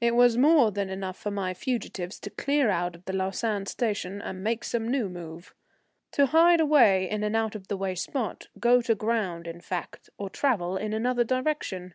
[0.00, 4.20] It was more than enough for my fugitives to clear out of the Lausanne station
[4.20, 5.54] and make some new move,
[6.10, 10.10] to hide away in an out of the way spot, go to ground in fact,
[10.18, 11.94] or travel in another direction.